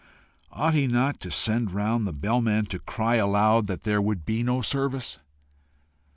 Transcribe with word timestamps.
Ought 0.51 0.73
he 0.73 0.87
not 0.87 1.19
to 1.19 1.29
send 1.29 1.69
round 1.73 2.07
the 2.07 2.11
bell 2.11 2.41
man 2.41 2.65
to 2.65 2.79
cry 2.79 3.17
aloud 3.17 3.67
that 3.67 3.83
there 3.83 4.01
would 4.01 4.25
be 4.25 4.41
no 4.41 4.63
service? 4.63 5.19